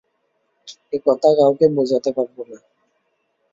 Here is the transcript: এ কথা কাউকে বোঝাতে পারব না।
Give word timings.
এ 0.93 0.97
কথা 1.05 1.29
কাউকে 1.37 1.65
বোঝাতে 1.75 2.09
পারব 2.17 2.37
না। 2.49 2.57